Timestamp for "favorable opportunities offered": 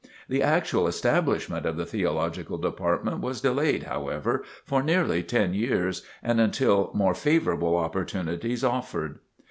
7.13-9.19